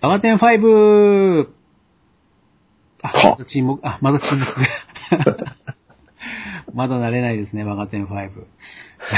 [0.00, 1.48] バガテン 5!
[3.02, 4.60] あ、はまだ沈黙、あ、まだ沈黙。
[6.74, 8.30] まだ慣れないですね、バガテン5。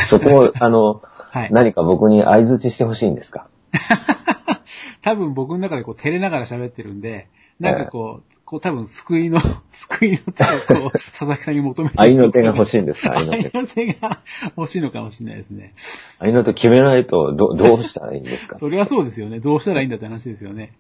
[0.08, 1.48] そこを、あの、はい。
[1.52, 3.48] 何か僕に相づちしてほしいんですか？
[5.02, 7.28] 多分僕の中でこう照れながら喋ってるんで、
[7.60, 9.40] なんかこう、こう多分救いの、
[9.90, 13.12] 救いの手をこう、 佐々木さんに求めて愛の手が欲しいんですか？
[13.18, 13.60] 愛の愛手。
[13.60, 14.20] の手が
[14.56, 15.74] 欲しいのかもしれないですね。
[16.18, 18.56] 愛の手決めないと、ど、どうしたらいいんですか？
[18.58, 19.40] それはそうですよね。
[19.40, 20.72] どうしたらいいんだって話ですよね。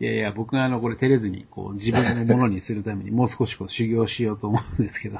[0.00, 5.18] いやいや、僕があの、これ照れずに、こう、自分のものにするために、もう少しこう、修行しようと思うんですけど。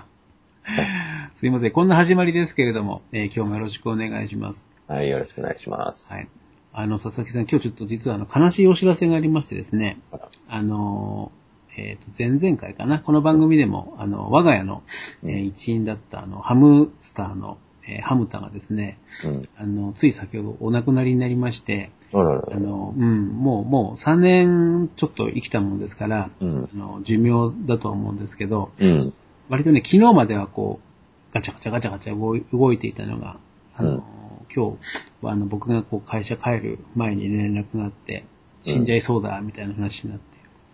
[1.36, 1.70] すいません。
[1.72, 4.68] こんな始まりですけれども、えー今日もよろしくお願いします。
[4.86, 6.12] はい、よろしくお願いします。
[6.12, 6.28] はい。
[6.72, 10.00] あの、佐々木さん、今日ちょっと実はあの、悲しいお知らせがありましてですね、
[10.48, 11.32] あの、
[11.76, 14.82] えっ、と、前々回かな、この番組でも、あの、我が家の、
[15.22, 19.48] えー一員だった、あの、ハムスターの、えーハムタがですね、うん。
[19.56, 26.68] あの、つい先ほどお亡くなりになりまして、あの、うん、もう、もう3年ちょっと生きたものですから、うん。
[26.72, 29.14] あの、寿命だと思うんですけど、うん。
[29.48, 33.38] 割とね、昨日まではこう、ガチャガチャガチャガチャ動いていたのが、
[33.76, 34.17] あの、うん
[34.54, 38.24] 今日はあの、僕がこう会社帰る前に連絡があって、
[38.64, 40.24] 死んじゃいそうだ、みたいな話になって、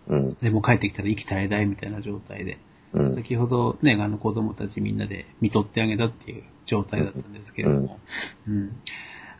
[0.07, 0.29] うん。
[0.41, 2.57] で、もう帰ってきたら息絶え絶えみたいな状態で、
[2.93, 3.15] うん。
[3.15, 7.99] 先ほどね、あの子供たちみんなで見とってあげたっていう状態だったんですけれども、
[8.47, 8.71] うん。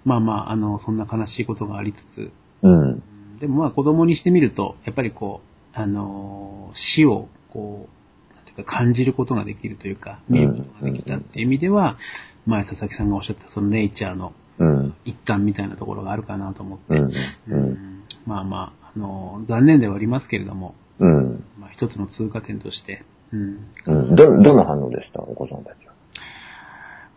[0.03, 2.81] まあまあ、あの、そんな悲しいことがありつつ、うん。
[2.81, 3.03] うん
[3.39, 8.04] でもまあ子供にしてみると、やっぱりこう、あのー死をこう、
[8.63, 11.97] 感じることができるというか、見ることができたっていう意味では、
[12.45, 14.95] 前佐々木さんがおっしゃったそのネイチャーのうん。
[15.03, 17.01] 一環みたいなところがあるかなと思って、
[18.25, 21.43] まあまあ、あのー残念ではありますけれども、うん。
[21.59, 23.03] まあ一つの通過点として、
[23.33, 23.67] うん。
[23.85, 24.15] うん。
[24.15, 25.19] ど、どの反応でした？
[25.21, 25.93] お子さんたちは。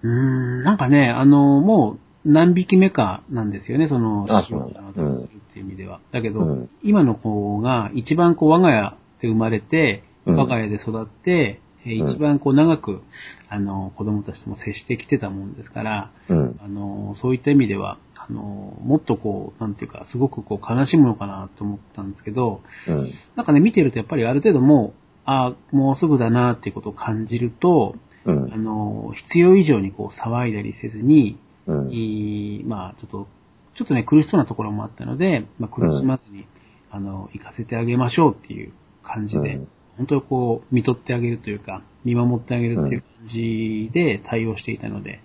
[0.02, 4.68] うーん、なんかね、あのーもう何匹目かなんですよね、その、死を
[5.16, 6.00] するっていう意味では。
[6.10, 13.02] だけど、うん今の子が一番こう我が家で生まれて、うん我が家で育って、えーうん一番こう長く、
[13.48, 16.60] あの、子供たちとも接してきてたもんですから、うん。
[16.62, 23.04] あの、そういった意味では、あの、もっとこう、なんていうか、すごくこう悲しむのかなと思ったんですけど、うん。
[23.36, 24.92] なんかね、見てるとやっぱりある程度もう、
[25.24, 27.94] ああ、もうすぐだなっていうことを感じると、
[28.26, 28.64] うあん。
[28.64, 31.90] の、必要以上にこう騒いだりせずに、うん。
[31.90, 33.28] いいまあ、ちょっと、
[33.76, 36.46] ちょっとね、苦しそうなところもあったので、まあ、苦しまずに、
[36.90, 38.72] あの、行かせてあげましょうっていう
[39.04, 45.20] 感じで、うん本当にこう、見とってあげるというか、見守ってあげるっていう感じで対応していたので、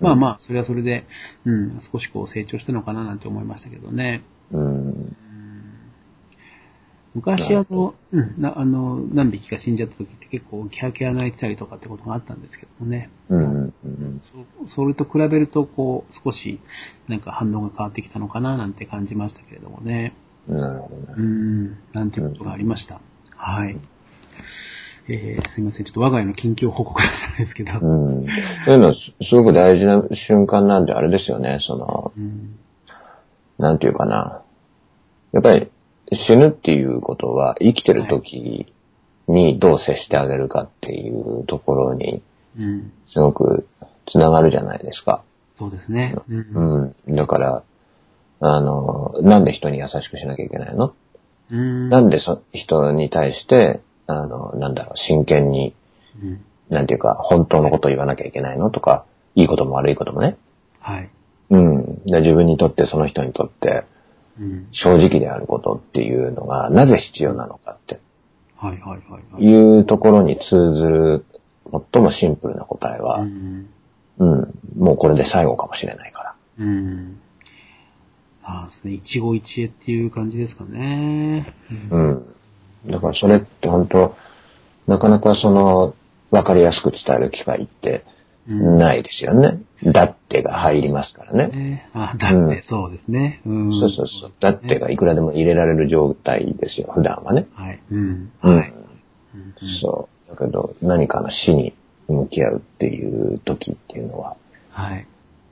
[0.00, 1.06] うんまあまあ、それはそれで、
[1.44, 4.22] うん、少しこう成長したのかななんて思いましたけどね。
[4.52, 4.60] うん。
[4.60, 5.16] うん
[7.14, 13.10] 昔あの、うん、なあの、何匹か死んじゃった時って結構キャーキャー泣いてたりとかってことがあったんですけどもね。
[13.28, 13.74] うん。
[13.84, 14.22] うん。
[14.68, 16.60] そそれと比べると、こう、少し、
[17.08, 20.14] なんか反応が変わってきたのかな、なんて感じましたけれどもね。
[20.46, 21.22] なるほどうね。
[21.22, 23.00] ん、なんていうことがありました。
[23.34, 23.76] はい。
[25.08, 25.84] えー、すいません。
[25.86, 27.72] ちょっと我が家の近況報告だったんですけど。
[27.80, 28.26] うん。
[28.64, 31.58] そういうのはすすごく大事な瞬間なんであれですよね。
[31.60, 32.58] その、うん。
[33.58, 34.42] なんていうかな。
[35.32, 35.70] やっぱり
[36.12, 38.72] 死ぬっていうことは生きてる時
[39.26, 42.22] にどう接してあげるかっていうところに
[42.58, 42.92] うん。
[43.06, 43.66] すごく
[44.10, 45.22] つながるじゃないですか。
[45.58, 46.16] そうですね。
[46.28, 46.94] うん。
[47.06, 47.16] うん。
[47.16, 47.62] だから、
[48.40, 50.94] あの、なんで人に優しくしなきゃいけないの？
[51.50, 51.88] うん。
[51.90, 55.74] なんでそ人に対して、あの、なんだろう、真剣に、
[56.22, 56.40] うん。
[56.68, 59.04] なんていうか、本当のことを言わなきゃいけないのとか、
[59.34, 60.36] いいことも悪いこともね。
[60.80, 61.10] はい。
[61.50, 62.02] うん。
[62.06, 63.84] で自分にとって、その人にとって、
[64.38, 64.68] うん。
[64.72, 68.00] 正直であることっていうのが、なぜ必要なのかって
[68.56, 69.00] はいはいはい
[69.32, 69.44] はい。
[69.44, 71.24] いうところに通ずる、
[71.92, 73.66] 最もシンプルな答えうは、ん。
[74.18, 76.34] うん、もうこれで最後かもしれないから。
[76.58, 77.20] うん。
[78.42, 78.92] ああですね。
[78.94, 81.54] 一期一会っていう感じですかね。
[81.90, 82.34] うん。
[82.86, 84.16] だからそれって本当、
[84.86, 85.94] なかなかその、
[86.30, 88.04] わかりやすく伝える機会って
[88.48, 89.60] うんないですよね。
[89.84, 91.48] だってが入りますからね。
[91.48, 91.90] ね。
[91.92, 93.40] あ、だってそうですね。
[93.46, 93.72] うん。
[93.72, 94.32] そうそうそう。
[94.40, 97.46] だってがいくらでも入れられる状態ですよ、普段はね。
[97.54, 97.80] はい。
[97.90, 98.32] うん。
[98.42, 98.72] うんはい。
[99.34, 100.30] うんそう。
[100.30, 101.74] だけど、何かの死に
[102.08, 104.36] 向き合うっていう時っていうのは、
[104.70, 105.06] はい。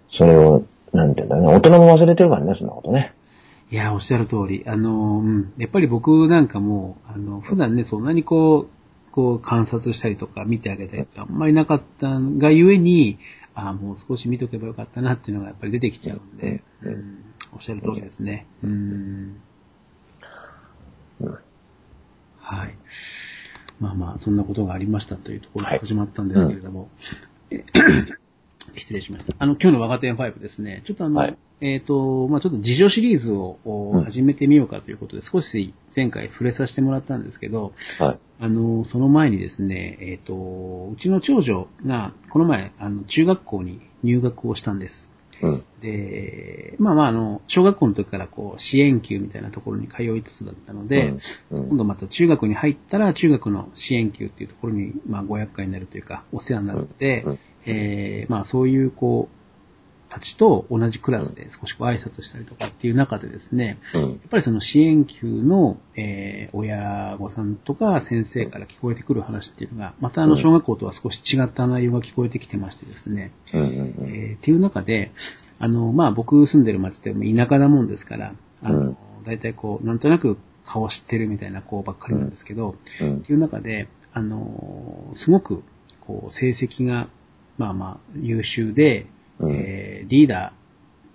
[0.09, 3.15] それを、なんていうんだろうね、大人も忘れてるからね、そんなことね。
[3.71, 4.65] いや、おっしゃる通り。
[4.67, 5.53] あの、うん。
[5.59, 13.19] やっぱり僕なんかも、あの、普段ね、そんなにこう、こう観察したりとか見てあげたりってあんまりなかったがゆえに、
[13.55, 17.25] ああ、もう少し見とけばよかったなっていうのがやっぱり出てきちゃうんで、うんうん、
[17.55, 18.47] おっしゃる通りですね。
[18.63, 19.41] うん。
[21.21, 21.39] うん
[22.49, 22.79] はい。
[23.81, 26.89] まあまあ、そんなことがありましたというところはいが始まったんですけれども。
[28.79, 29.35] 失礼しました。
[29.39, 33.59] あの、今日の若手5ですね、ちょっとあの、はいえっ、と、まあちょっと自助シリーズを
[34.05, 38.19] 始めてみようかということで、少し前回触れさせてもらったんですけど、はい。
[38.41, 40.35] あの、その前にですね、えっ、と、
[40.93, 45.11] うちの長女が、この前、あの、中学校に入学をしたんです。
[45.43, 45.65] うん。
[45.81, 51.15] で、まあまあ、あの、小学校の時からこう、支援級みたいなところに通いつつだったので、
[51.51, 59.39] うん、今度また中学に入ったら、中学の支援級っていうところに、まあ、ご厄介になるというか、お世話になるので、うんえーまあ、そういう、こう、
[60.11, 64.03] たちと同じクラスで少しこう挨拶したりとかっていう中でですね、うん。
[64.03, 73.33] やっぱりその支援級の、えー親御さんとか先生から聞こえてくる話っていうのが、またあのうん小学校とは少し違った内容が聞こえてきてましてですね。
[73.53, 75.13] えーっていう中で、
[75.59, 85.63] あの、まあ、僕住んでる町って田舎だもんですから、あの、うん大体こう、なんとなく顔知ってるみたいな子ばっかりなんですけど、うんっていう中で、あの、すごく、
[86.01, 87.09] こう、成績が、
[87.59, 89.07] まあまあ、優秀で、
[89.39, 89.51] うん。
[89.53, 90.53] えーリーダ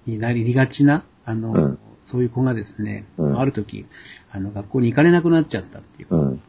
[0.07, 1.79] ーになりがちな、あの、うん。
[2.05, 3.39] そういう子がですね、うん。
[3.39, 3.85] ある時、
[4.31, 6.39] あの、学校に行かれなくなっちゃったっていう。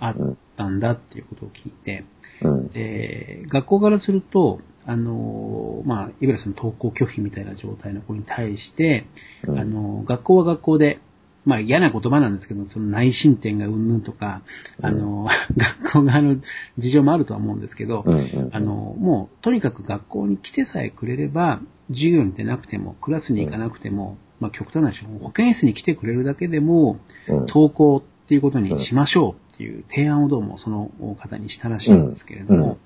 [0.00, 0.16] あっ
[0.56, 2.04] たんだっていうことを聞いて、
[2.42, 2.68] うん。
[2.68, 9.06] で、学校からすると、あの、まあ、いわゆるその登校拒否みたいな状態の子に対して、
[9.46, 9.58] うん。
[9.58, 10.98] あの、学校は学校で、
[11.44, 14.42] まあ嫌な言葉なんですけど、その内申点がうんぬんとか、
[14.80, 16.36] あの、 学校側の
[16.78, 18.14] 事情もあるとは思うんですけど、うん。
[18.14, 18.48] うん。
[18.52, 21.60] あの、もう、とにかく学校に来てさえくれれば、
[21.90, 26.98] 授業に出なくても、クラスに行かなくても、まあ極端な話、保健室に来てくれるだけでも、
[27.28, 30.90] うん、登校っていうことにしましょうっていう提案をどうもその
[31.20, 32.76] 方にしたらしいんですけれども、うんうん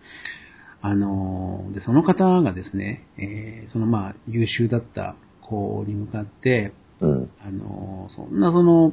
[0.81, 7.31] あの、で、その方がですね、えーそのまあ優秀だった子に向かって、うん。
[7.41, 8.93] あの、そんなその、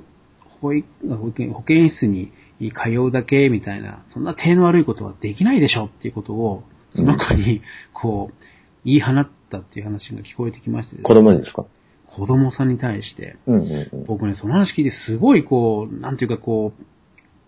[0.61, 6.63] 保育保健保健室に通うだけみたいな、そんな手の悪いことはできないでしょっていうことを、
[6.95, 7.61] その子に、
[7.93, 8.45] こう、
[8.85, 11.65] 言い放ったっていう話が聞こえてきましてです子ね、供にですか？
[12.07, 13.61] 子供さんに対して、うん。
[13.61, 14.05] うん。
[14.05, 16.71] 僕ね、その話聞いてすごいこう、なんていうかこ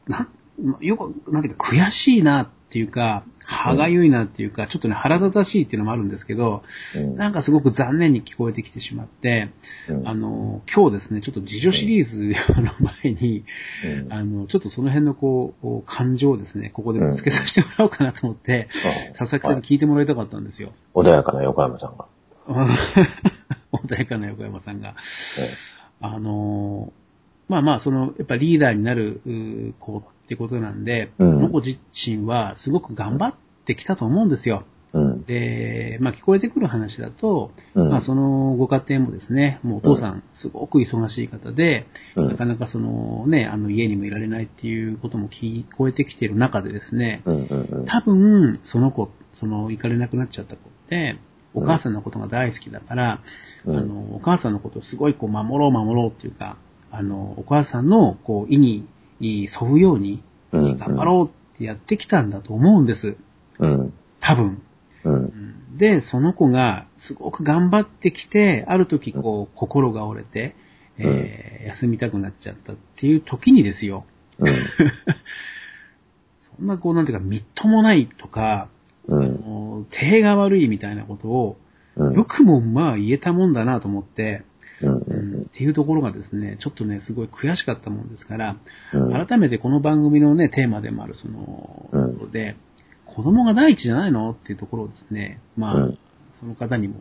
[0.07, 0.30] う、なん、
[0.81, 6.63] よく、なんていうか悔しいなっていうか、歯がゆいなっていうか、ちょっとね、腹立たしいっていうのもあるんですけど、
[6.95, 7.15] うん。
[7.15, 9.51] なんかすごく残念に聞こえてきてしまって、
[9.87, 12.17] うんあの、今日ですね、ちょっと自助シリーズ
[12.61, 12.73] の
[13.03, 13.45] 前に、
[13.85, 18.67] うんあの、ちょっとその辺のこう、こう感情をですね、ここでぶつけさせてもらおうかなと思って、
[19.13, 20.73] あ佐々木さんに聞いてもらいたかったんですよ。
[20.93, 22.05] 穏やかな横山さんが。
[23.71, 24.95] 穏やかな横山さんが。
[25.39, 25.49] え
[26.01, 27.07] あのー
[27.47, 33.35] まあまあ、その、やっぱリーダーになるうー子ってことなんで、うんその子自身はすごく頑張っ
[33.65, 34.65] てきたと思うんですよ。
[34.94, 35.24] えうん。
[35.24, 41.88] で、まあ聞こえてくる話だと、うんまあそのご家庭もですね、もうお父さんすごく忙しい方で、
[42.18, 47.23] うんなかなかそのね、あの家にもいられないっていうことも聞こえてきている中でですね。
[47.85, 49.09] 多分、その子、
[49.39, 51.18] その行かれなくなっちゃった子って、
[51.53, 53.21] お母さんのことが大好きだから、
[53.65, 56.57] うんあの、お母さんのことをすごいこう守ろう守ろうっていうか、
[56.91, 58.88] あの、お母さんのこう意に
[59.21, 63.17] 沿うようにうん頑張ろうってやってきたんだと思うんです。
[63.59, 63.93] うん。
[64.19, 64.61] 多分。
[65.03, 65.13] うん。
[65.13, 70.55] うんで、その子がすごく頑張ってきて、ある時こう心が折れて、
[70.97, 74.05] えー休みたくなっちゃったっていう時にですよ。
[74.39, 74.47] うん。
[76.57, 78.69] そんなこうなんていうか、みっともないとか、
[79.07, 79.87] うん。
[79.91, 81.57] 手が悪いみたいなことを、
[81.97, 82.13] うん。
[82.15, 84.43] よくもまあ言えたもんだなと思って、
[85.47, 88.57] っていうところがですね、ちょっとね、すごい悔しかったもんですから、
[88.94, 89.27] うん。
[89.27, 92.13] 改めてこの番組のね、テーマでもある、その、うん。
[92.13, 92.56] ところで、
[93.06, 95.97] 子供が第一じゃないのっていうところをですね、まあ、うん。
[96.39, 96.95] その方にも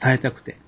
[0.00, 0.58] 伝えたくて、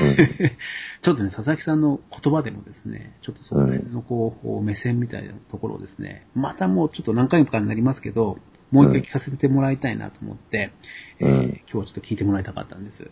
[0.00, 0.16] うん。
[1.02, 8.38] ちょっとね、佐々木さんの言葉でもですね、ちょっとその辺のこう、目線みたいなところをですね、またもうちょっと何回かになりますけど、
[8.70, 10.72] もう一回聞かせてもらいたいなと思って、
[11.20, 11.28] うん。
[11.28, 13.10] えー今日はちょっと聞いてもらいたかったんです。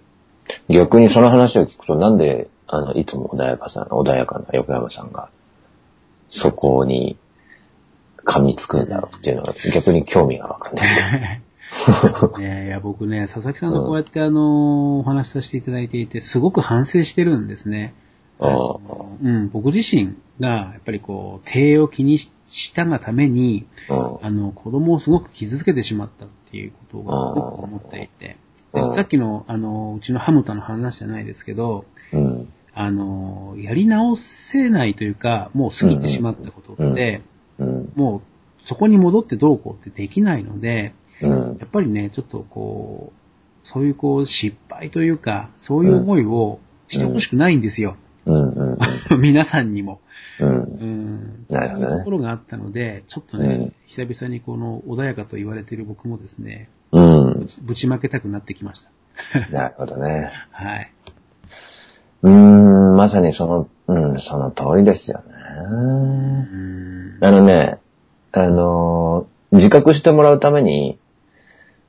[0.68, 5.30] 逆にその話を聞くと、なんで、あの、いつも穏やかさん、穏やかな横山さんが、
[6.28, 7.18] そこに
[8.24, 11.42] 噛みつくんだろうっていうのが逆に興味が湧くんですけね
[12.40, 17.94] えいや、僕ね、佐々木さんとこうやってあの、お話しさせていただいていて、すごく反省してるんですね。
[19.22, 22.30] うん、僕自身が、やっぱりこう、経営を気にし
[22.74, 24.18] たがために、あ。
[24.22, 28.36] あの、子供をすごく傷つけてしまったっていうことがすごく思っていて、で
[28.72, 32.20] うんさっきの、あの、うちのハムタの話じゃないですけど、うん。
[32.20, 32.52] うん。
[32.72, 37.22] あの、やり直せないというか、もう過ぎてしまったことって、
[37.58, 37.92] うん。
[37.96, 41.58] もうそこに戻ってどうこうってできないので、うん。
[41.58, 47.96] やっぱりね、ちょっとこう、そういうこう失敗というか、そういう思いをしてほしくないんですよ。
[49.18, 50.00] 皆さんにも。
[50.38, 50.48] うん。
[50.48, 51.46] うん。
[51.48, 57.48] なるほどねところがあったので、ちょっとね、うん久々にこの穏やかと言われている僕もですね、うん。
[57.62, 58.90] ぶちまけたくなってきました。
[59.52, 60.30] なるほどね。
[60.50, 60.92] はい。
[62.22, 65.34] うーん、まさにその、うん、その通りですようね。
[67.20, 67.24] ん。
[67.24, 67.78] あのね、
[68.32, 70.96] あのー自覚してもらうために、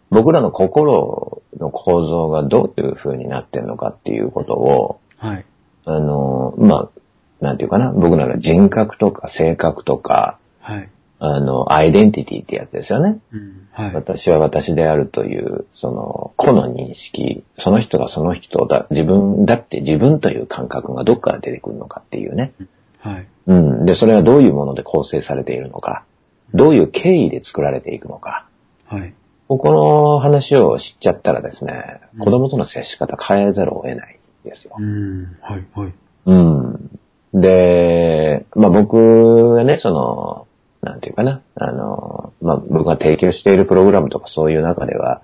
[0.09, 5.45] 僕らの心の構造がどういう風になってるのかっていうことを、はい。
[5.85, 6.89] あのーま
[7.41, 10.89] あ、なんていうかな、僕らの人格とか性格とか、はい。
[11.23, 13.19] あの、アイデンティティってやつですよね。
[13.31, 13.67] うん。
[13.71, 13.93] はい。
[13.93, 22.53] 私は私であるという、その、個の認識、その人がその人だ、自分だって自分という感覚がどっから出てくるのかっていうね。
[22.97, 23.27] はい。
[23.45, 23.85] うん。
[23.85, 26.05] で、それはどういうもので構成されているのか、
[26.55, 28.47] どういう経緯で作られていくのか。
[28.87, 29.13] はい。
[29.47, 34.81] ここの話を知っちゃったらですねうん、子供との接し方変えざるを得ないんですよう。
[34.81, 35.37] ん。
[35.41, 35.67] はい。
[35.75, 35.93] はい。
[36.25, 36.99] うん。
[37.33, 40.47] で、まあ僕がね、その、
[40.81, 45.21] なんていうかな、あの、まあ僕が提供しているプログラムとかそういう中では、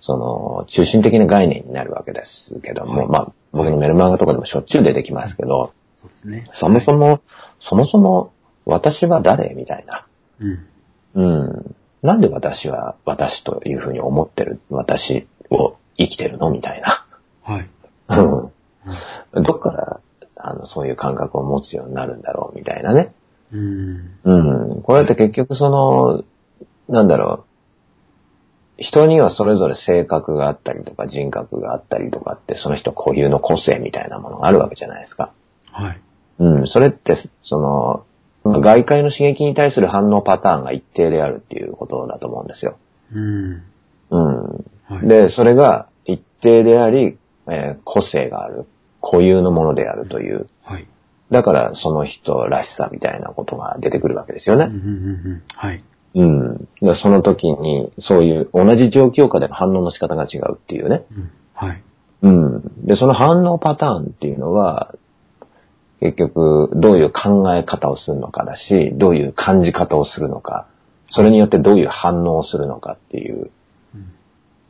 [0.00, 6.44] その、中心的な概念になるわけですけども、はいまあ僕のメルマガとかでもしょっちゅう出てきますけど、そうですね。
[6.52, 7.20] そもそも、
[7.60, 8.32] そもそも
[8.66, 10.06] 私は誰みたいな。
[10.40, 10.66] うん。
[11.14, 11.76] うん。
[12.02, 17.06] なんで私は私というふうに思ってる、私を生きてるのみたいな。
[17.42, 17.68] はい。
[18.08, 18.52] うん
[19.42, 20.00] どっから、
[20.36, 23.12] あの、そういう感覚を持つようになるんだろうみたいなね。
[23.52, 24.10] うん。
[24.24, 24.82] うん。
[24.82, 26.24] これって結局その、
[26.88, 27.44] なんだろ
[28.78, 28.82] う。
[28.82, 35.32] 人にはそれぞれ性格があったりとか人格があったりとかって、その人固有の個性みたいなものがあるわけじゃないですか。
[35.72, 36.00] はい。
[36.38, 36.66] うん。
[36.66, 38.04] それって、その、
[38.44, 42.76] まあ外界の刺激に対する反応パターンが一定であるっていうことだと思うんですよ。
[43.12, 43.62] うん。
[44.10, 44.64] うん。
[44.88, 45.08] はい。
[45.08, 48.66] で、それが一定であり、えー個性がある。
[49.00, 50.48] 固有のものであるという。
[50.62, 50.86] はい。
[51.30, 54.66] だからその人らしさみたいなことが出てくるわけですよね。
[54.66, 54.88] うんうんうんう
[55.36, 55.42] ん。
[55.54, 55.82] はい。
[56.14, 56.68] うん。
[56.80, 61.04] でその時に、そういう同じ状況下での反応の仕方が違うっていうね。
[61.12, 61.30] うん。
[61.54, 61.82] はい。
[62.22, 62.86] うん。
[62.86, 64.94] で、その反応パターンっていうのは、
[66.00, 70.66] 結局、どういう考え方をするのかだし、どういう感じ方をするのか、
[71.10, 73.50] それによってどういう反応をするのかっていう、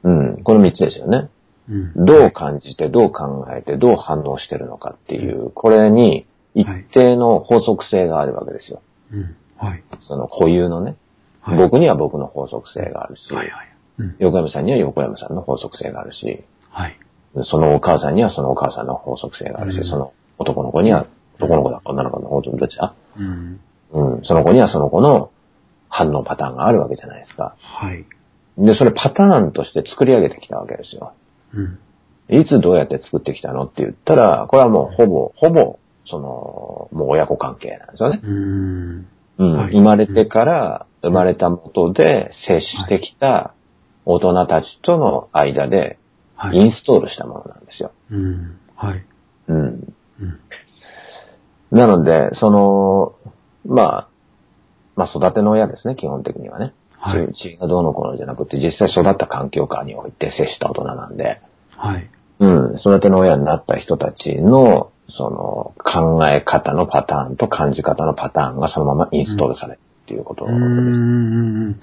[0.05, 0.29] うん。
[0.29, 0.43] うん。
[0.43, 1.29] この三つですよね。
[1.69, 2.05] うん。
[2.05, 8.81] どう感じて、どう考えて、どう反応してるのかっていう、これに一定の法則性があるわけですよ。
[9.13, 9.37] うん。
[9.57, 9.85] はい。
[10.01, 10.97] その固有のね。
[11.41, 13.69] はい僕には僕の法則性があるし、はいはい。
[13.99, 14.17] うん。
[14.19, 16.99] 横山さんには横山さんの法則性があるし、はい。
[17.45, 23.61] そのお母さんにはそのお母さんの法則性があるし、うんその男の子には男の子だか女の子の方どっちだうん。
[23.93, 24.25] うん。
[24.25, 25.31] その子にはその子の
[25.89, 27.55] 反応パターンがあるわけじゃないですか。
[27.61, 28.05] はい。
[28.59, 31.13] で、それパターンとして作り上げてきたわけですよ。
[31.55, 31.79] うん。
[32.29, 38.21] いつどうやって作ってきたのって言ったら、これはもうほぼ、ほぼ、その、もう親子関係なんですよね。
[38.23, 39.07] うん。
[39.39, 43.53] うんはい生まれてから、生まれた元で接してきた
[44.05, 45.99] 大人たちとの間で
[46.37, 46.59] はい。
[46.59, 47.93] インストールしたものなんですよ。
[48.11, 48.59] うん。
[48.77, 49.05] はい。
[49.49, 49.95] うん。
[50.21, 50.41] うん。
[51.71, 53.15] なので、その、
[53.65, 54.09] まあ、
[54.95, 56.73] まあ育ての親ですね、基本的にはね。
[56.99, 62.11] はい血血がどうのこうのじゃなくて、実際育った環境下において接した大人なんで、はい。
[62.39, 70.59] うん、育ての親になった人たちの、その、考え方のパターンと感じ方のパターンがそのままインストールされるっていうことうです。
[70.59, 71.77] ん。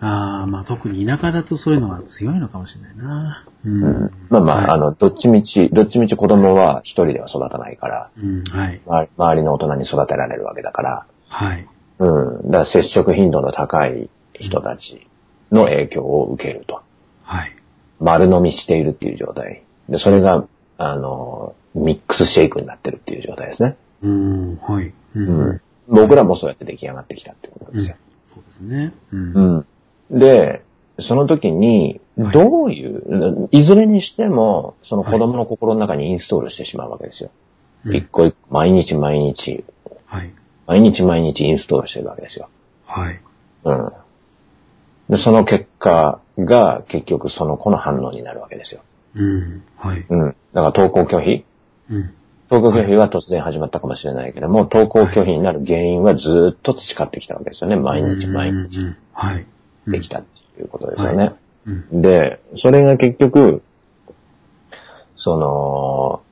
[0.00, 3.46] ああ、まあ特に田舎だとそういうのが強いのかもしれないな。
[3.64, 4.10] ううんん。
[4.30, 8.42] まあまあ、はいあの、どっちみち、どっちみち子供は一人では育たないから、うん。
[8.44, 8.80] はい。
[8.84, 11.68] 周り周りの大人に育てられるわけだから、はい。
[11.98, 12.50] うん。
[12.50, 15.06] だから接触頻度の高い人たち
[15.52, 16.82] の影響を受けると。
[17.22, 17.56] はい。
[18.00, 19.62] 丸飲みしているっていう状態。
[19.88, 20.44] で、それが、
[20.90, 23.76] あの、ミックスシェイクになってるっていう状態ですね。
[24.02, 24.56] うん。
[24.56, 24.86] はい。
[24.86, 25.60] ううん。
[25.88, 27.96] 僕らもそうやって出来上がってきたってことですよ。
[28.34, 28.94] そうですね。
[29.12, 29.66] うん。
[30.10, 30.18] うん。
[30.18, 30.62] で、
[30.98, 37.30] その時に、はいどういう、いずれにしても、その子供の心の中にインストールしてしまうわけですよ。
[37.86, 39.64] うん一個一個、毎日毎日、
[40.04, 40.30] はい。
[40.66, 42.48] 毎日毎日インストールしてるわけですよ。
[42.84, 43.20] はい。
[43.64, 43.92] うん。
[45.08, 48.82] で、その結果が結局その子の反応になるわけですよ。
[49.14, 49.62] うん。
[49.76, 50.06] はい。
[50.08, 50.20] うん。
[50.20, 51.44] だから登校拒否？
[51.90, 52.14] うん。
[52.50, 57.76] 登校拒否は突然始まったかもしれないけども、登校拒否になる原因はずっと培ってきたわけですよね。
[57.76, 58.96] 毎日毎日うん。
[59.12, 59.46] はい。
[59.86, 61.32] できたっていうことですよね。
[61.66, 62.02] うん。
[62.02, 63.62] で、それが結局、
[65.16, 66.22] その、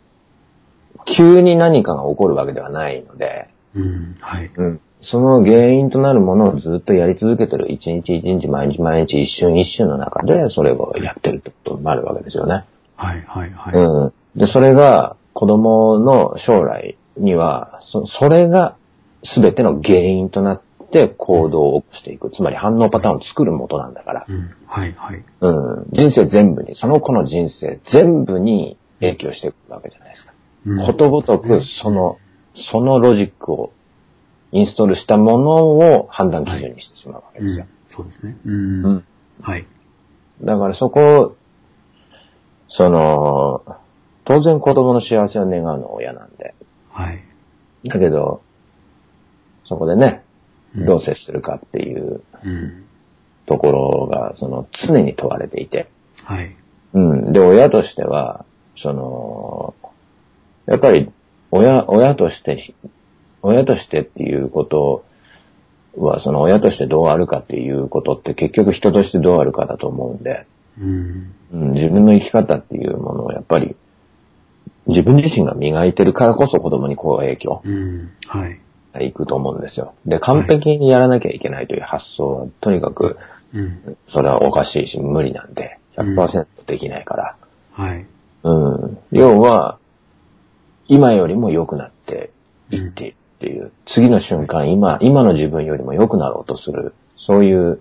[1.07, 4.17] 急に何かが起こるわけではないので、うん。
[4.21, 4.51] はい。
[4.55, 12.65] うん、その原因となるものをずっとやり続けてる、一日一日、毎日毎日、一瞬一瞬の中で、それをやってるってことになるわけですよね。
[12.97, 13.25] はい。
[13.27, 13.51] はい。
[13.51, 13.75] はい。
[13.75, 14.13] うん。
[14.39, 18.77] で、それが子供の将来には、そそれが
[19.23, 22.31] 全ての原因となっって行動を起こしていく。
[22.31, 24.27] つまり反応パターンを作る元なんだから。
[24.29, 24.51] うん。
[24.67, 25.25] はい、はい。
[25.41, 25.87] うん。
[25.93, 30.33] 人生全部に、その子の人生全部に影響していくわけじゃないですか。
[30.33, 30.41] うん
[30.85, 32.19] ことごとく、その、
[32.55, 33.73] そのロジックを
[34.53, 35.53] インストールしたもの
[35.97, 37.67] を判断基準にしてしまうわけうんですよ。
[37.89, 38.37] そうですね。
[38.45, 38.85] うん。
[38.85, 39.05] うん
[39.43, 39.67] はい。
[40.43, 41.37] だからそこ、
[42.69, 43.63] その、
[44.25, 46.55] 当然子供の幸せを願うのは親なんで。
[46.91, 47.23] はい。
[47.85, 48.43] だけど、
[49.65, 50.23] そこでね、
[50.77, 52.85] うんどう接するかっていううん。
[53.47, 55.91] ところが、その、常に問われていて。
[56.23, 56.55] はい。
[56.93, 57.33] うん。
[57.33, 58.45] で、親としては、
[58.77, 59.75] その、
[60.67, 61.11] やっぱり、
[61.51, 62.73] 親、親として、
[63.43, 65.05] 親としてっていうこと
[65.97, 70.47] は、その親としてどうあるかっていうことって結局人としてどうあるかだと思うんで、
[70.79, 71.33] うん。
[71.53, 73.77] うん、自分の生き方っていうものをやっぱり、
[74.87, 78.11] 自分自身が磨いてるからこそ子供にこう影響うん。
[78.27, 78.61] はい。
[78.93, 79.95] がいくと思うんですよ。
[80.07, 83.19] で、完璧にやらなきゃいけないという発想は、とにかく、
[83.55, 83.97] うん。
[84.07, 87.37] それはおかしいし無理なんで、100%できないから。
[87.73, 88.07] はい。
[88.43, 88.99] うん。
[89.13, 89.79] 要は、
[90.89, 92.31] 今よりも良くなって
[92.71, 97.81] いっているっていう、次の瞬間、今、今の自分よりも良くなろうとする、そういう、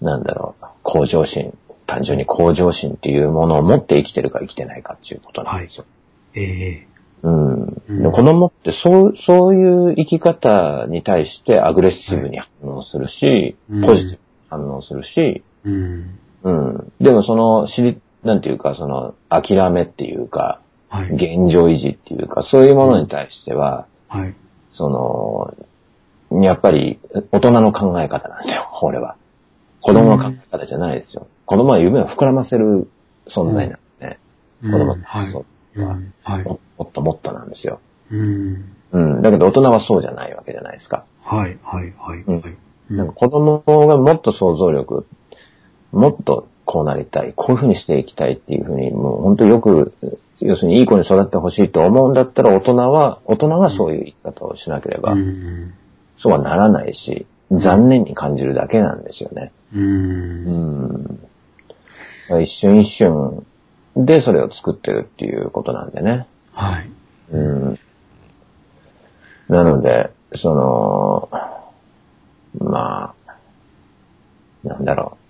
[0.00, 1.54] なんだろう、向上心、
[1.86, 5.84] 単純に向上心っていうものを持って生きてるか生きてないかっていうことなんですよ。
[6.34, 6.86] ええ
[7.24, 7.82] うん。
[7.88, 14.18] うんで子供ってそう、そういう生き方に対してアグレッシブに反応するし、うんポジティブに
[14.48, 16.18] 反応するし、うん。
[16.42, 16.92] うん。
[17.00, 21.10] でもその、知り、なんていうか、その、諦めっていうか、はい。
[21.10, 24.34] 現状維持っていうか、そういうものに対しては、はい。
[24.74, 24.90] そ
[26.30, 26.98] の、やっぱり
[27.30, 29.16] 大人の考え方なんですよ、 俺は。
[29.80, 31.26] 子供の考え方じゃないですよ。
[31.46, 32.88] 子供は夢を膨らませる
[33.28, 34.18] 存在なんでね。
[34.62, 35.44] うん子供のはい発想
[35.76, 36.38] は。
[36.38, 37.80] ももっともっとなんですよ。
[38.10, 38.64] うん。
[38.92, 39.22] うん。
[39.22, 41.04] だけど大人はそうじゃないわけじゃないですか。
[41.22, 41.58] はい。
[41.62, 41.92] はい。
[41.98, 42.18] はい。
[42.26, 42.56] うんはい。
[42.90, 45.06] なんか子供がもっと想像力、
[45.92, 49.92] もっとこうなりたい、こういうふうにしていきたいっていうふうに、もう本当よく、
[50.40, 55.74] 要するにいい子に育ってほしいと思うんだったら大人は、大人がそういう生き方をしなければ、うん。
[56.16, 59.52] そうはならないし、残念に感じるだけなんですよね。
[59.74, 59.78] う。
[59.78, 61.18] うんん。
[62.42, 63.44] 一瞬一瞬
[63.96, 66.26] でそれを作ってるっていうことなんでね。
[66.52, 66.90] はい。
[67.32, 67.78] うん。
[69.48, 71.28] なので、その、
[72.58, 73.36] まあ、
[74.66, 75.23] なんだろう。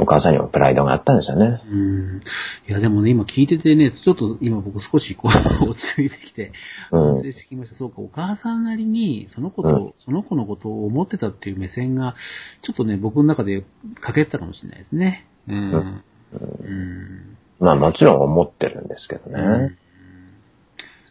[0.00, 1.60] お母さんにもプライドがあったんですよね。
[1.70, 2.22] うん。
[2.68, 6.52] いや、でもね、今聞いててね、ちょっと今僕少しこう、落ち着いてきて、
[6.90, 7.76] うん反省してきました。
[7.76, 12.14] そうか、お母さんなりに、その子と、うんその子のことを思ってたっていう目線が、
[12.62, 13.64] ちょっとね、僕の中で
[14.00, 15.26] 欠けてたかもしれないですね。
[15.48, 16.02] うん。
[16.32, 16.36] う
[16.68, 17.36] ん。
[17.58, 19.76] まあもちろん思ってるんですけどね。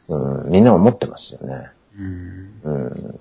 [0.07, 1.69] うん、みんな思ってますよね。
[1.97, 2.61] うん。
[2.63, 3.19] うん。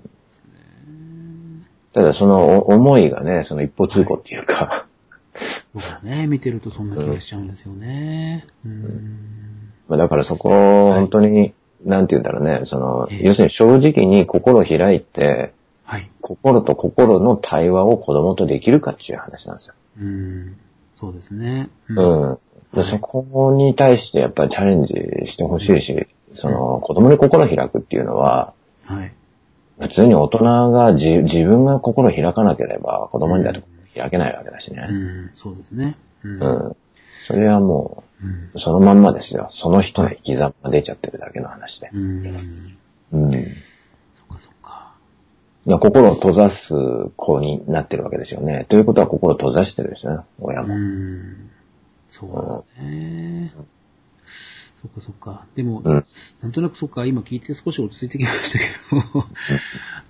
[1.92, 4.87] ただそのお思いがね、その一方通行っていうか、
[5.78, 8.46] 僕はね、見てるとそんな気がしちゃうんですよね。
[8.66, 9.72] うん。
[9.88, 10.48] まあだからそこ
[10.88, 16.10] を本当に、なんて言うんだろうね、その、ええ要するに正直に心を開いて、はい。
[16.20, 19.74] 心と心の対話を子供とできるかっていう話なんですよ。
[20.00, 20.56] うん。
[20.98, 21.70] そうですね。
[21.88, 21.96] うん。
[22.74, 24.92] ではいそこに対してやっぱりチャレンジ
[25.30, 28.52] してほしいし、その子供に心を開くっていうのは、
[28.84, 29.14] はい。
[29.80, 33.62] 普通に大人が自自分が心を開かなければ子供にだって
[33.94, 34.82] 開けないわけだしうね。
[34.82, 35.30] ん。
[35.34, 35.96] そうですね。
[36.24, 36.42] うん。
[36.42, 36.76] うん。
[37.26, 39.48] それはもうんう、そのまんまですよ。
[39.50, 41.90] その人の生き様が出ちゃってるだけの話で。
[41.92, 42.26] うん。
[43.12, 43.32] うん。
[43.32, 43.42] そっ
[44.28, 44.94] かそっか。
[45.66, 46.72] 心を閉ざす
[47.16, 48.66] 子になってるわけですよね。
[48.68, 50.76] ということは心を閉ざしてるですね、親うも。
[50.76, 51.50] ん。
[52.10, 53.52] そうですね。
[54.80, 55.46] そっかそっか。
[55.56, 56.04] でも、うん。
[56.40, 58.64] なんとなくそっか、今聞いて少し落ち着いてきましたけ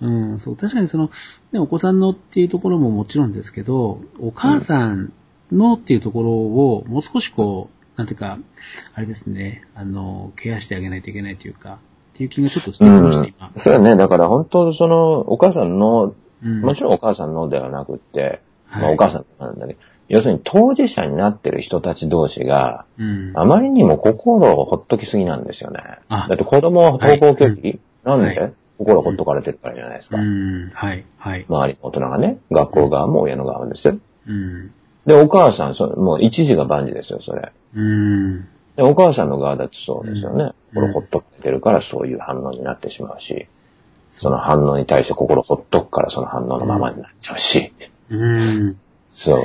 [0.01, 1.09] ど、 うん、そう、確かにその、
[1.51, 5.11] ね、お子さんのっていうところももちろんですけど、お母さん
[5.51, 8.37] のっていうところをもう少しこう、なんていうか、
[8.93, 11.79] あれですね、あの、ケアしてあげないといけないというか、
[12.13, 13.51] っていう気がちょっとしてきました、今。
[13.57, 13.95] そうだね。
[13.95, 23.31] だから本当その、お母さんの、うんもちろんお母さんのではなくって、まあはいお母さんなんだけど、要するに当事者になってる人たち同士が、うん。
[23.35, 25.81] あまりにも心をほっときすぎなんですよね。
[26.09, 30.15] あだって子供は登校拒否、なんで、はい心ほっとかれてるからじゃないですか。
[30.15, 31.45] うん、はい、はい。
[31.49, 33.97] 周りの大人がね、学校側も親の側もですよ。
[34.25, 34.71] うん。
[35.05, 37.51] で、お母さん、そもう一時が万事ですよ、それ。
[37.75, 38.47] うん。
[38.77, 40.43] で、お母さんの側だってそうですよね。
[40.43, 43.47] うん心ほっとかれてるからそういう反応になってしまうし、
[44.11, 47.73] その反応に対して心ほっとくからその反応のままになっちゃうし、
[48.09, 48.77] うん。
[49.09, 49.43] そう。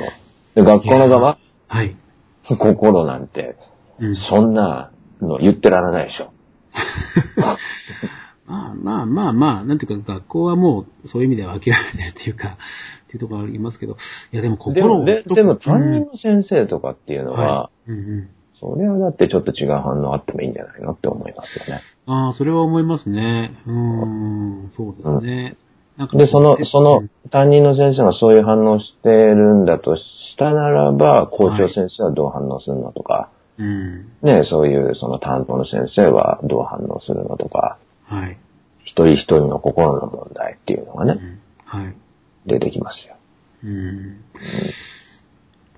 [0.55, 1.37] で、学校の側、
[1.67, 1.95] はい。
[2.43, 3.57] 心なんて、
[3.99, 4.91] うんそんな
[5.21, 6.33] の言ってられないでしょ。
[8.45, 12.57] まあまあまあまあ、なんていうか学校はもうそういう意味では諦めてるっていうか、
[13.07, 13.97] っていうところありますけど、
[14.31, 17.91] いやでもで心をも、ででも担任の先生とかっていうのは、はい。
[17.91, 18.29] うんうん。
[18.53, 21.81] それはだってちょっと違う反応あってもいいんじゃないのって思いますよね。
[22.05, 23.51] ああ、それは思いますね。
[23.65, 23.73] うー
[24.67, 25.57] ん、そうですね。
[26.13, 34.11] で、その、その担任の先生がそういう反応してるんだとしたならば、校長先生はどう反応するのとか、うん。
[34.21, 38.37] ね、そういうその担当の先生はどう反応するのとか、はい。
[38.83, 41.95] 一人一人の心の問題っていうのがね、うんはい。
[42.45, 43.15] 出てきますよ。
[43.63, 44.21] うん。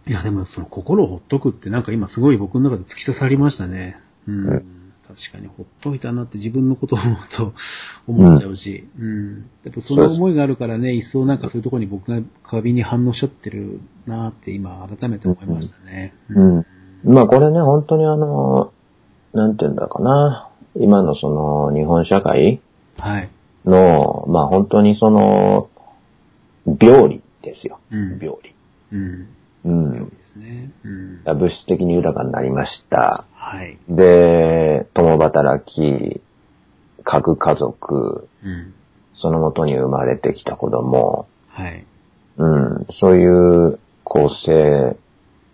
[0.08, 3.98] いや、でもその心をほっとくってなんか今すごい僕の中で突き刺さりましたね。
[4.28, 4.77] うん。
[5.18, 7.54] うん確かにほっといたなって自分のことを思うと
[8.08, 9.46] 思っちゃうし、うん。
[9.64, 16.14] やっぱその思いがあるからね、一層なんかそういうところに僕が過敏に反応しちゃってるなって今改めて思いましたね。
[16.30, 16.66] うん。
[17.04, 18.72] まあこれね、本当にあの、
[19.34, 20.50] なんて言うんだかな。
[20.76, 21.30] 今のそ
[21.72, 22.62] の日本社会
[23.00, 23.30] はい。
[23.66, 25.70] の、まあ本当にその、
[26.80, 27.80] 病理ですよ。
[27.92, 28.54] うん病理。
[28.92, 29.28] うん。
[29.66, 29.70] う。
[29.70, 30.72] んですね。
[30.84, 31.22] うん。
[31.26, 33.26] 物質的に豊かになりました。
[33.48, 33.78] はい。
[33.88, 36.20] で、共働き、
[37.04, 38.74] 核家族、うん。
[39.14, 41.86] そのもとに生まれてきた子供、はい。
[42.36, 44.98] うん、そういう構成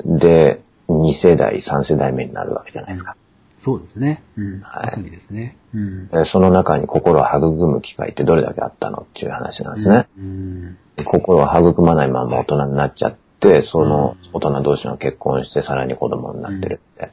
[0.03, 3.15] で2世代、3世代目になるわけじゃないですか。
[3.59, 4.23] そうですね。
[4.37, 4.61] うん。
[4.61, 5.55] はいまさにですね。
[5.75, 6.07] うん。
[6.07, 10.07] でその中に心を育む機会ってどれだけあったのっていう話なんですね。
[10.17, 10.77] うん。
[11.05, 17.11] 心を育まないまま大人になっちゃって、その大人同士が結婚してさらに子供になってるって。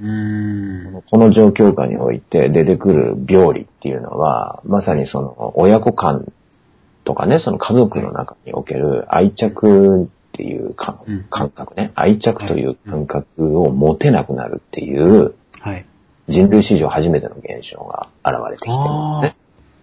[0.00, 1.02] うん。
[1.10, 6.24] この状況下において出てくる病理っていうのは、まさにその親子間
[7.04, 15.86] とかね、その家族の中における愛着っていう感覚ね、愛着という感覚を持てなくなるっていうはい。
[16.28, 19.36] 人類史上初めての現象が現れてきてますね。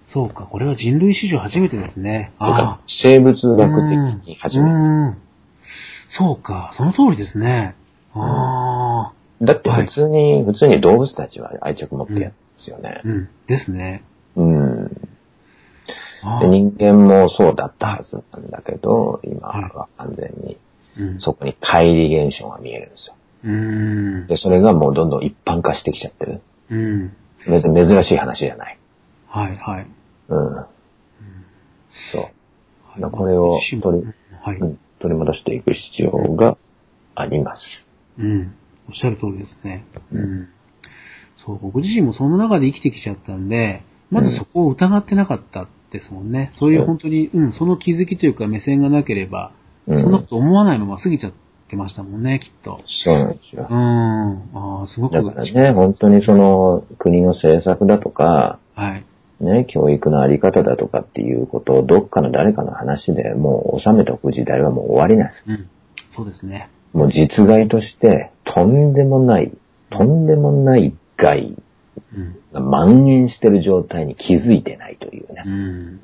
[0.07, 2.31] そうか、これは人類史上初めてですね。
[2.39, 5.17] とか、生物学的に初めて。
[6.07, 7.75] そうか、その通りですね。
[8.13, 8.23] ああ、
[9.41, 13.01] だって普通に、普通に動物たちは愛着持ってやるんですよね。
[13.05, 14.03] うん、ですね。
[14.35, 15.09] うん。
[16.49, 20.57] 人間もそうだったはずなんだけど、今はいは完全に
[20.99, 23.15] うん、そこに乖離現象が見えるんですよ。
[23.43, 24.27] うん。
[24.27, 26.41] で、それがもうどんどん一般化してきちゃってる。
[26.69, 27.15] うん。
[27.45, 28.79] 珍しい話じゃない。
[29.27, 29.87] はい、はい。
[30.29, 30.65] うん。
[31.89, 32.21] そう。
[32.21, 34.07] はいこれを取り
[34.41, 36.57] はい、うん取り戻していく必要が
[37.13, 37.85] あります。
[38.17, 38.55] うん。
[38.87, 39.85] おっしゃる通りですね。
[40.11, 40.49] うん。
[41.35, 46.51] そう、僕自身もその中で生きてきちゃったんで、まずそこを疑ってなかったですもんね。
[46.53, 49.51] そういう本当に、うん、その気づきというか目線がなければ、
[49.87, 51.33] うんそんなこと思わないまま過ぎちゃっ
[51.69, 52.81] てましたもんね、きっと。
[52.85, 53.73] そうなんですよう。
[53.73, 53.77] ん。
[54.53, 55.13] ああ、すごく。
[55.13, 59.05] だからね、本当にその国の政策だとか、はい。
[59.39, 65.43] ね、教育のあり方だとかっていうことをどっかの誰かの話でもう収めておく時代はもう終わりなんです。
[65.47, 65.69] うん。
[66.11, 66.69] そうですね。
[66.93, 69.51] もう実害としてとんでもない、
[69.89, 71.55] とんでもない害
[72.15, 72.35] うん。
[72.53, 75.43] が蔓延してる状態に気づいてないというね。
[75.45, 75.99] うん。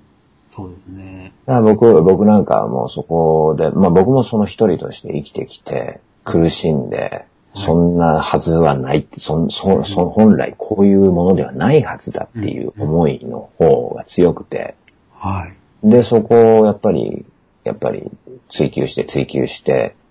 [0.49, 1.33] そうですね。
[1.45, 14.75] だから僕、僕なんかはもうそこで、まあ僕もその一人として生きてきて、苦しんで、そんなはずはないって、そんそそ本来こういうものではないはずだっていう思いの方が強くて、
[15.11, 15.47] は
[15.83, 15.89] い。
[15.89, 17.25] で、そこをやっぱり、
[17.63, 18.09] やっぱり
[18.49, 20.02] 追求して追求して、うん。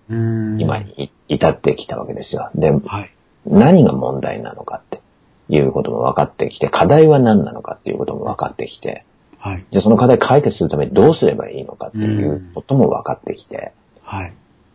[0.59, 2.49] 今に至ってきたわけですよ。
[2.55, 3.11] で、はい。
[3.45, 5.01] 何が問題なのかって
[5.49, 9.05] いうことも分かってきて、課題は何なのかっていうことも分かってきて、
[9.37, 9.65] はい。
[9.71, 14.33] じゃあその課題解決するためにどうすればいいのかっていうことも分かってきて、はい。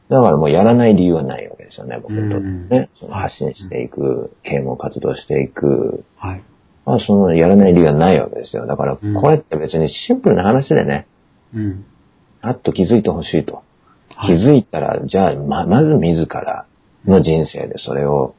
[0.08, 2.90] だからもうやらない理由はないわけですよね、僕にとってうんね。
[2.98, 6.42] その発信していく、啓蒙活動していく、はい。
[6.84, 8.66] まあそのやらない理由はないわけですよ。
[8.66, 11.06] だからうんこうやって別にシンプルな話でね、
[11.54, 11.84] うん。
[12.40, 13.62] あっと気づいてほしいと。
[14.20, 16.66] 気はいづいたら、じゃあま、まず自ら
[17.04, 18.34] の人生でそれを、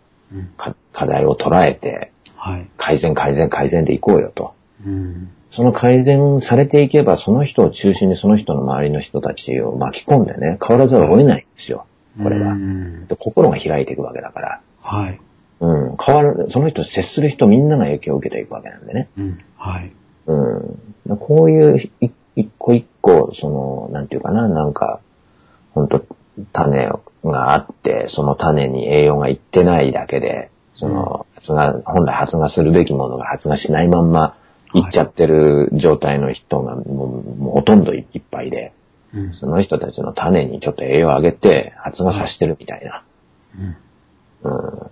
[0.94, 2.70] 課題を捉えて、はい。
[2.78, 4.54] 改善改善改善でいこうよと。
[4.86, 5.30] うん。
[5.52, 11.86] その改善されていけば、その人を中心にその人の周りの人たちを巻き込んでね、変わらざるを得ないんですよ。
[12.22, 12.56] これはう。
[12.56, 13.08] ん。
[13.08, 14.62] で心が開いていくわけだから。
[14.82, 15.20] はい。
[15.60, 15.98] うん。
[15.98, 19.10] 変わる、その人接する人みんなが影響を受けていくわけなんでね。
[19.18, 19.39] うん。
[19.58, 19.92] はい。
[20.28, 21.18] うん。
[21.18, 25.02] こういうい一個一個、その、なんていうかな、なんか、
[25.74, 26.04] 本当
[26.54, 26.90] 種
[27.24, 34.38] があって、その種に栄養がいってないだけで、その、発芽、本来発芽するべきものが発芽しないまんま、
[34.74, 38.74] いっちゃってる状態の人がもうもうほとんどいっぱいで、
[39.14, 39.34] うん。
[39.34, 43.04] その人たちの種にちょっと栄養をあげて発芽させてるみたいな、
[44.44, 44.52] うん。
[44.52, 44.92] うん、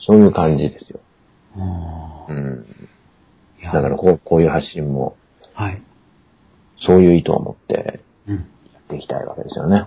[0.00, 1.00] そういう感じですよ。
[1.56, 1.60] う
[2.34, 2.66] ん。
[3.62, 5.16] だからこう、こういう発信も、
[5.54, 5.80] はい。
[6.80, 8.36] そういう意図を持ってうん。
[8.36, 8.42] や
[8.80, 9.86] っていきたいわけですよね。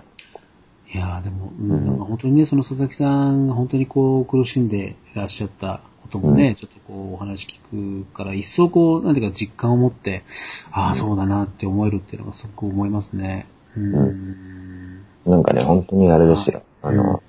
[0.92, 10.24] いやーでも、うんうんなんか本当にね、その佐々木さんが本当にこう苦しんでいらっしゃったこともね、うんちょっとこうお話聞くから、一層こう、なんていうか実感を持って、
[10.72, 13.46] ああ、そうだなって思えるっていうのがすごく思いますね。
[13.76, 15.04] うん。
[15.26, 16.62] うなんかね、本当にあれですよ。
[16.82, 17.22] あうんの、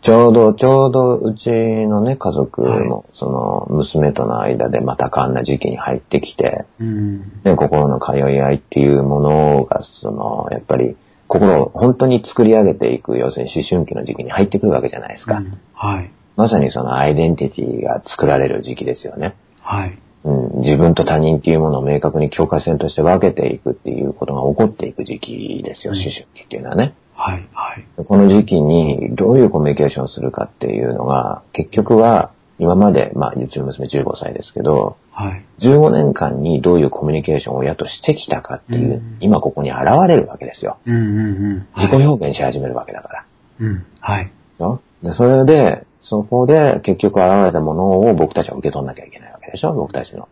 [0.00, 7.42] ちょうど、ちょうどうちのね、家族も、その、娘との間でまたかんな時期に入ってきて、うん。
[7.42, 10.96] で、心の通い合いっていうものが、その、やっぱり、
[11.28, 15.36] 心を本当に作り上げていく、要するに思春期の時期に入ってくるわけじゃないですか。
[15.36, 16.10] うんはい。
[16.36, 19.36] まさにそのアイデンティティが作られる時期ですよね。
[19.60, 19.98] はい。
[20.24, 26.94] うん、自分と他人っていうものを明確に境界線として分けていくっていうことが起こっていく時期ですよ、うん思春期っていうのはね。
[27.14, 27.48] はい。
[27.52, 28.04] はい。
[28.04, 35.44] この時期にどういうコミュニケーションをするかっていうのが、結局は今まで、まあ、うちの娘15歳ですけど、はい。
[35.60, 40.78] 15年間にどういうコミュニケーションを親としてきたかっていう、うん今ここに現れるわけですよ。
[40.86, 41.66] うんうんうん。
[41.76, 43.24] 自己表現し始めるわけだから。
[43.60, 43.86] うん。
[44.00, 44.30] はい。
[44.52, 45.06] そう？
[45.06, 49.72] でそれで、そこで結局現れたものを僕たちは受け取んなきゃいけないわけでしょ？
[49.72, 50.28] 僕たちの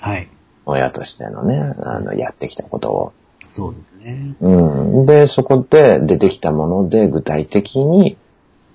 [0.00, 0.28] はい。
[0.66, 3.12] 親としてのね、あの、やってきたことを。
[3.52, 4.34] そうですね。
[4.40, 5.06] うん。
[5.06, 8.16] で、そこで出てきたもので具体的に、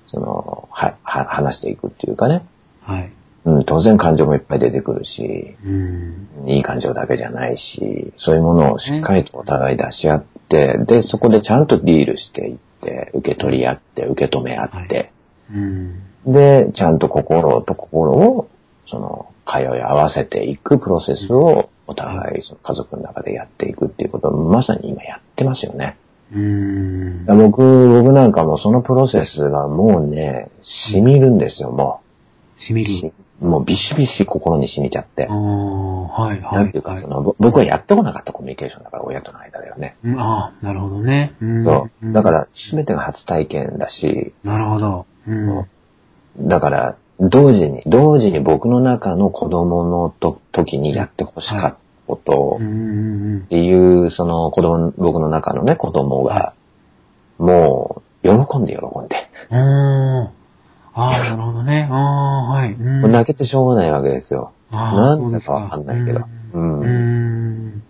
[0.07, 2.45] その、は、は、話していくっていうかね。
[2.85, 3.11] はい。
[3.45, 6.27] うん、当然感情もいっぱい出てくるし、うん。
[6.47, 15.11] いい感情だけじゃないし、そういうものをしっかりとお互い出し合って、で、そこでちゃんとディールしていって、受け取り合って、受け止め合って、
[15.51, 16.01] うん。
[16.25, 18.49] で、ちゃんと心と心を、
[18.87, 25.97] その、通い合わせていくプロセスを、お互い、その家族の中でやっていくっていうことを、まさに今やってますよね。
[26.33, 27.25] うん。
[27.27, 32.04] 僕、僕なんかもそのプロセスがもうね、染みるんですよ、もう。
[32.57, 32.89] しみる。
[32.91, 35.33] しもうビシビシ心に染みちゃってあ。
[35.33, 36.55] あ、はい、はい。
[36.55, 39.97] なんていうか、その、ぼ僕はやってこなかったコミュニケーションだから、親との間だよね。
[40.03, 41.33] うんああ、なるほどね。
[41.41, 42.11] うんそう。
[42.11, 45.05] だか、ら、すべてが初体験だし、なるほど。
[45.27, 45.65] うん。
[46.47, 56.53] だから、同時に、同時に僕の中の子供のと時にやってほしかったことっていう、その子供、僕の中のね、子供が、
[57.37, 59.29] もう、喜んで喜んで。
[59.51, 60.29] うん。
[60.95, 61.87] ああ、なるほどね。
[61.91, 62.71] ああ、はい。
[62.71, 64.53] うん泣けてしょうがないわけですよ。
[64.71, 66.25] なんそうでかわかんないけど。
[66.53, 66.59] う。
[66.59, 67.83] うんん。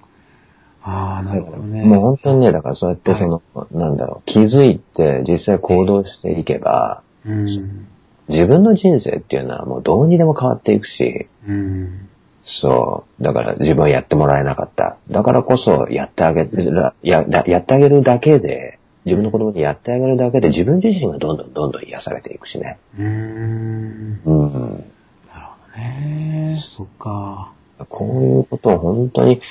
[0.82, 1.84] ああ、なるほどね。
[1.84, 3.42] もう本当にね、だからそうやってその、
[3.72, 7.88] なんだろう、気づいて実際行動していけば、うん。
[8.28, 12.10] 自分の人生っていうのはもうどうにでも変わっていくし、うん。
[12.44, 13.24] そう。
[13.24, 14.98] だから自分はやってもらえなかった。
[15.12, 22.80] だからこそやってあげる、や、ややってあげるだけで、自分の子供にやってあげるだけで自分自身がどんどんどんどん癒されていくしね。
[22.98, 24.22] うん。
[24.26, 24.52] うん。
[24.52, 26.60] なるほどね。
[26.62, 27.54] そっか。
[27.88, 29.42] こういうことを本当に、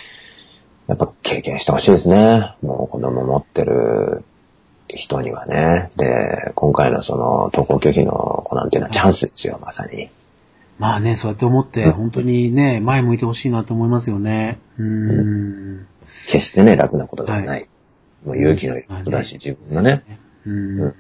[0.88, 2.56] やっぱ経験してほしいですね。
[2.62, 4.24] もう子供持ってる
[4.88, 5.90] 人にはね。
[5.96, 10.10] で、今回のその登校拒否の子なんていうのはチャンスですよ、まさに。
[10.78, 14.58] まあね、そうやって思って、本当にね、前向いてほしいなと思いますよね。
[14.78, 15.86] うん。
[16.26, 17.68] 決してね、楽なことではない。
[18.24, 20.04] もう勇気のいることだし、自分のね、
[20.46, 20.80] うん。
[20.80, 20.94] うん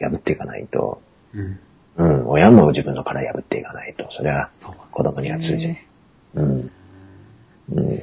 [0.00, 1.00] 破っていかないと、
[1.34, 1.58] うん。
[1.96, 4.50] うん、親も自分の殻破っていかないと、それは
[4.90, 5.74] 子供には通じない。
[5.74, 5.86] ね
[6.34, 6.70] うん。
[7.72, 8.02] うん。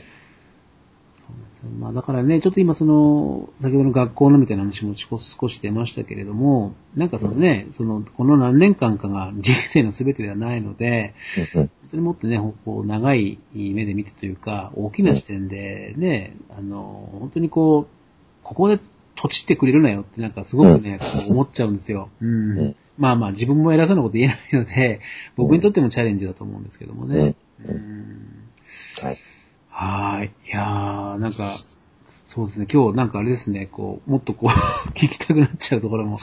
[1.77, 11.13] まあだからね、ちょっと今その、先ほどの学校のみたいな話も少し出ましたけれども、なんかそのね、その、この何年間かが人生の全てではないので、
[11.55, 18.00] うん本当にもっとね、こう長い目で見てというか、大きな視点でね、あの、本当にこう、
[18.51, 18.81] ここで
[19.15, 22.09] 土地ってくれるなよってなんかすごくね、こう思っちゃうんですよ。
[22.21, 22.59] うん。
[22.59, 24.99] うんまあまあ自分も偉そうなこと言えないので、
[25.37, 27.35] 僕にとってもチャレンジだと思うんですけどもね。
[27.63, 28.49] うんうん
[29.01, 29.17] はい。
[29.69, 30.31] はーい。
[30.47, 31.57] いやー、なんか、
[32.27, 34.49] そうですね、今日なんかあれですね、こう、もっとこう、
[34.91, 36.19] 聞きたくなっちゃうところも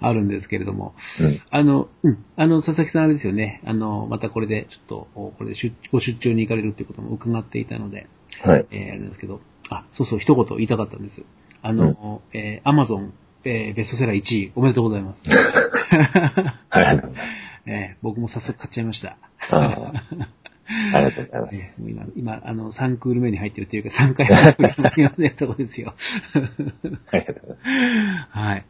[0.00, 1.40] あるんですけれども、うん。
[1.50, 8.06] あの、うん、あの、佐々木さんあれですよね、あの、またこれで、ちょっと、これで出ご出張に行かれるっていうことも伺っていたので、
[8.42, 8.66] はい。
[8.70, 11.22] えー、あれですけど、あ、そうそう、一言言いたかったんです。
[11.62, 15.22] あの、えー、アマゾン、えー、ベストセラー1位、おめでとうございます。
[16.70, 17.40] ありがとうございます。
[17.66, 19.16] えー、僕も早速買っちゃいました。
[19.50, 19.92] あ
[20.98, 21.82] りがとうございまえす。
[21.82, 25.94] ー今、今、あの、3クール目に入ってるというか、3回目に入ってるところですよ。
[27.12, 28.38] ありがとうございます。
[28.38, 28.64] はい。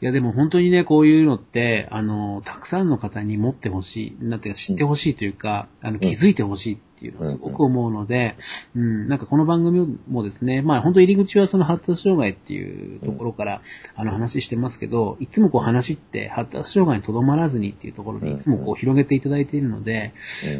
[0.00, 8.36] いや、でも本当にね、こういうのって、あの、たくさんの方に持ってほしい、なんていうか知ってほしいというか、あの、気づいてほしいっっていうのはすごく思うので、
[8.74, 13.62] うん、なんかこの番組もですね、まあ本当入り口はその発達障害っていうところから、
[13.94, 20.12] あの話してますけど、いつもこう話って発達障害にとどまらずにっていうところでいつもこう広げていただいているので、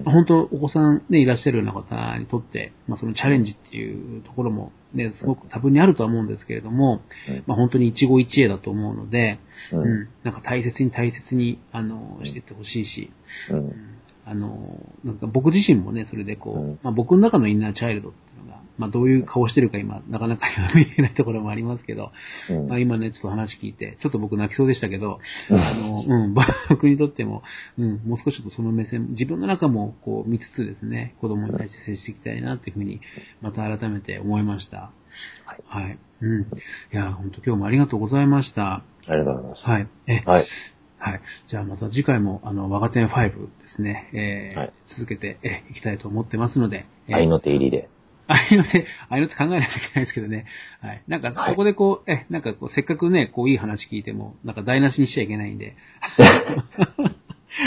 [0.04, 7.44] まあ本当お子さんでいらっしゃるような方にとって、まあそのチャレンジっていうところもね、すごく多分にあるとは思うんですけれども、うん。
[7.46, 9.38] まあ本当に一期一会だと思うので、
[9.72, 9.78] うん。
[9.80, 13.10] うん、なんか大切に大切に、あの、していってほしいし、
[13.50, 13.97] うん。
[14.28, 22.12] あの、なんか僕自身もね、それでこう、うんまあ僕の中のインナーチャイルドっていうのが、まあどういう顔してるか今、なかなか 見えないところもありますけど、
[22.50, 26.34] うんまあ今ね、ちょっと話聞いて、ちょっと僕泣きそうでしたけど、うんあの、うん、
[26.68, 27.42] 僕にとっても、
[27.78, 33.00] うん、もう少しとその目線、自分の中もこう見つつですね、子供に対して接していきたいなっていうふうに、
[33.40, 34.90] また改めて思いました。
[35.46, 35.82] はい。
[35.84, 35.98] はい。
[36.20, 36.42] うん。
[36.42, 36.46] い
[36.90, 38.82] や、本当今日もありがとうございました。
[39.08, 39.64] ありがとうございます。
[39.64, 39.86] はい。
[40.06, 40.44] え、はい。
[40.98, 41.20] はい。
[41.46, 47.88] じゃあまた次回も、あの、我が店5ですね、えーはい続けてえいきたいと思ってますので、えー愛の手入りで。
[48.30, 50.44] ああいうのって、ああいうのって考えないといけないですけどね。
[50.82, 51.02] はい。
[51.08, 55.76] なんか、はいここでこう、え、なんかこう、せっかくね、こう、いい話聞いても、なんか台無しにしちゃいけないんで。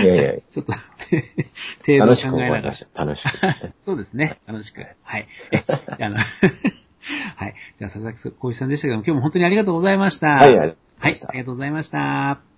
[0.04, 2.74] いやいや、 ちょっと、程度考えながら。
[2.94, 3.30] 楽しく。
[3.84, 4.39] そうですね。
[4.46, 4.86] 楽しく。
[5.02, 5.28] はい。
[5.52, 6.17] えあ、あの、
[7.36, 7.56] はい。
[7.80, 10.28] じゃあ、佐々木浩一さんでしたけども、今日も本当にありがとうございました。
[10.36, 11.22] はいありがとうござはいいまし。
[11.22, 12.51] たありがとうございました。